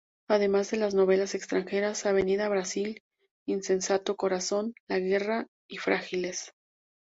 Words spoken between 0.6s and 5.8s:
de las novelas extranjeras "Avenida Brasil', "Insensato corazón"; "La guerrera" y